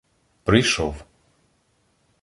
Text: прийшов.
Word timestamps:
прийшов. 0.43 1.05